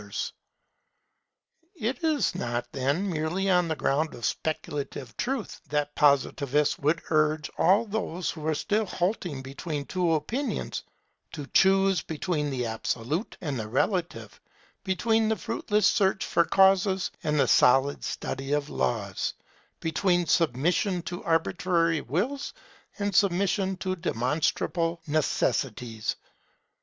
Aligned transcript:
[Corruption 0.01 0.33
of 0.33 0.33
Monotheism] 1.79 2.05
It 2.09 2.11
is 2.15 2.33
not, 2.33 2.71
then, 2.71 3.07
merely 3.11 3.51
on 3.51 3.67
the 3.67 3.75
ground 3.75 4.15
of 4.15 4.25
speculative 4.25 5.15
truth 5.15 5.61
that 5.69 5.93
Positivists 5.93 6.79
would 6.79 7.03
urge 7.11 7.51
all 7.55 7.85
those 7.85 8.31
who 8.31 8.47
are 8.47 8.55
still 8.55 8.87
halting 8.87 9.43
between 9.43 9.85
two 9.85 10.13
opinions, 10.13 10.81
to 11.33 11.45
choose 11.45 12.01
between 12.01 12.49
the 12.49 12.65
absolute 12.65 13.37
and 13.41 13.59
the 13.59 13.67
relative, 13.67 14.41
between 14.83 15.29
the 15.29 15.35
fruitless 15.35 15.85
search 15.85 16.25
for 16.25 16.45
Causes 16.45 17.11
and 17.21 17.39
the 17.39 17.47
solid 17.47 18.03
study 18.03 18.53
of 18.53 18.69
Laws, 18.71 19.35
between 19.81 20.25
submission 20.25 21.03
to 21.03 21.23
arbitrary 21.23 22.01
Wills 22.01 22.55
and 22.97 23.13
submission 23.13 23.77
to 23.77 23.95
demonstrable 23.95 24.99
Necessities. 25.05 26.15